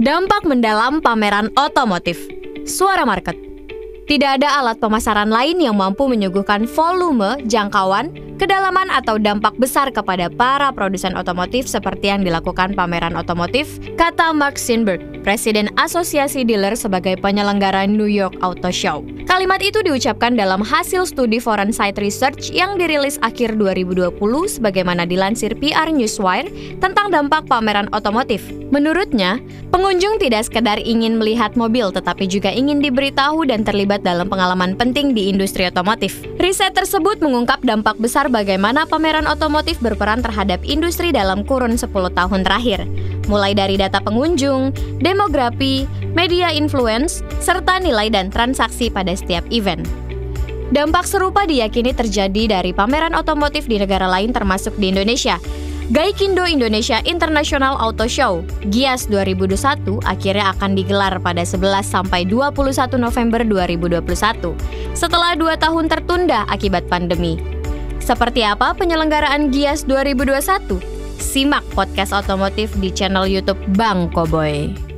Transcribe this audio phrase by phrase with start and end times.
[0.00, 2.16] Dampak mendalam pameran otomotif.
[2.64, 3.36] Suara market.
[4.08, 8.08] Tidak ada alat pemasaran lain yang mampu menyuguhkan volume, jangkauan,
[8.40, 14.56] kedalaman atau dampak besar kepada para produsen otomotif seperti yang dilakukan pameran otomotif, kata Mark
[14.56, 19.04] Sinberg, Presiden Asosiasi Dealer sebagai penyelenggara New York Auto Show.
[19.30, 24.18] Kalimat itu diucapkan dalam hasil studi Forensic Research yang dirilis akhir 2020
[24.58, 26.50] sebagaimana dilansir PR Newswire
[26.82, 28.42] tentang dampak pameran otomotif.
[28.74, 29.38] Menurutnya,
[29.70, 35.14] pengunjung tidak sekedar ingin melihat mobil tetapi juga ingin diberitahu dan terlibat dalam pengalaman penting
[35.14, 36.26] di industri otomotif.
[36.42, 42.42] Riset tersebut mengungkap dampak besar bagaimana pameran otomotif berperan terhadap industri dalam kurun 10 tahun
[42.42, 42.82] terakhir,
[43.30, 49.86] mulai dari data pengunjung, demografi, media influence, serta nilai dan transaksi pada setiap event.
[50.70, 55.42] Dampak serupa diyakini terjadi dari pameran otomotif di negara lain termasuk di Indonesia.
[55.90, 63.42] Gaikindo Indonesia International Auto Show GIAS 2021 akhirnya akan digelar pada 11 sampai 21 November
[63.42, 64.54] 2021
[64.94, 67.42] setelah dua tahun tertunda akibat pandemi.
[67.98, 70.78] Seperti apa penyelenggaraan GIAS 2021?
[71.18, 74.89] Simak podcast otomotif di channel YouTube Bang Koboy.